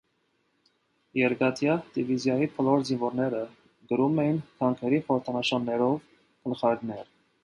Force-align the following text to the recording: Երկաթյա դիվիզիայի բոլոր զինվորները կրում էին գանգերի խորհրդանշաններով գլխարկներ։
Երկաթյա 1.17 1.73
դիվիզիայի 1.97 2.47
բոլոր 2.55 2.81
զինվորները 2.91 3.41
կրում 3.91 4.17
էին 4.23 4.39
գանգերի 4.63 5.03
խորհրդանշաններով 5.11 5.93
գլխարկներ։ 6.51 7.05